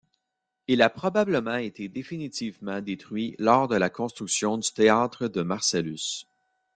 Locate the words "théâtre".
4.73-5.27